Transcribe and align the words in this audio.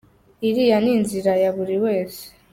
Iriya 0.47 0.77
ni 0.83 0.91
inzira 0.95 1.31
ya 1.43 1.49
buri 1.55 1.75
wese. 1.83 2.23